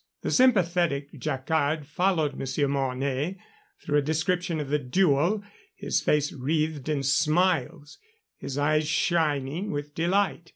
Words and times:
The 0.23 0.31
sympathetic 0.31 1.13
Jacquard 1.19 1.85
followed 1.85 2.33
Monsieur 2.35 2.67
Mornay 2.67 3.37
through 3.83 3.99
a 3.99 4.01
description 4.01 4.59
of 4.59 4.69
the 4.69 4.79
duel, 4.79 5.43
his 5.75 6.01
face 6.01 6.33
wreathed 6.33 6.89
in 6.89 7.03
smiles, 7.03 7.99
his 8.39 8.57
eyes 8.57 8.87
shining 8.87 9.69
with 9.69 9.93
delight. 9.93 10.49